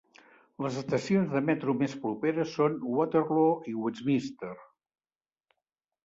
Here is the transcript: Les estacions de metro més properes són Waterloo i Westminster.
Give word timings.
Les 0.65 0.77
estacions 0.81 1.33
de 1.33 1.41
metro 1.49 1.75
més 1.81 1.91
properes 2.05 2.53
són 2.59 2.79
Waterloo 2.93 3.51
i 3.73 3.75
Westminster. 3.83 4.55